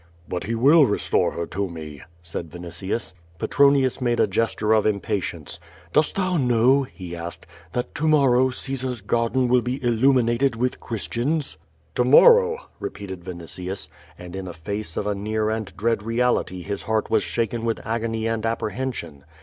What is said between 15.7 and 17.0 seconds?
dread reality his